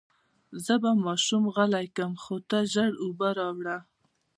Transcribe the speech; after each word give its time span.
زه 0.65 0.73
به 0.81 0.91
ماشوم 1.03 1.43
غلی 1.55 1.87
کړم، 1.95 2.13
خو 2.23 2.35
ته 2.49 2.57
ژر 2.73 2.91
اوبه 3.03 3.29
راوړه. 3.39 3.77